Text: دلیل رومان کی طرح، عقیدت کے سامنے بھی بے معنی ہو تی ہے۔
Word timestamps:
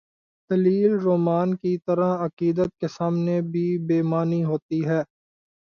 دلیل 0.49 0.91
رومان 0.99 1.55
کی 1.55 1.77
طرح، 1.87 2.25
عقیدت 2.25 2.69
کے 2.79 2.87
سامنے 2.87 3.39
بھی 3.51 3.67
بے 3.87 4.01
معنی 4.03 4.43
ہو 4.43 4.57
تی 4.59 4.85
ہے۔ 4.87 5.01